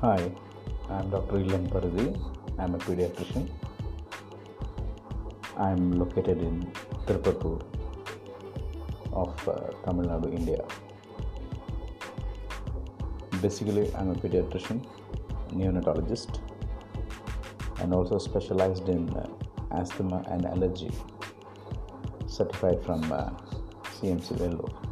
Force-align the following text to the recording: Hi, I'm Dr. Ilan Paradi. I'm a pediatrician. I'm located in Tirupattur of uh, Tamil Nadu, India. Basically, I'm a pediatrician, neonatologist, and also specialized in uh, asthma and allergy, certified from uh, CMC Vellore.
Hi, 0.00 0.30
I'm 0.88 1.10
Dr. 1.10 1.38
Ilan 1.42 1.66
Paradi. 1.68 2.14
I'm 2.56 2.76
a 2.76 2.78
pediatrician. 2.78 3.48
I'm 5.56 5.90
located 5.98 6.38
in 6.38 6.70
Tirupattur 7.04 7.60
of 9.12 9.48
uh, 9.48 9.56
Tamil 9.84 10.06
Nadu, 10.06 10.32
India. 10.32 10.62
Basically, 13.42 13.92
I'm 13.96 14.10
a 14.10 14.14
pediatrician, 14.14 14.86
neonatologist, 15.50 16.38
and 17.80 17.92
also 17.92 18.18
specialized 18.18 18.88
in 18.88 19.10
uh, 19.16 19.26
asthma 19.72 20.22
and 20.30 20.46
allergy, 20.46 20.92
certified 22.28 22.84
from 22.84 23.02
uh, 23.10 23.30
CMC 23.98 24.38
Vellore. 24.38 24.87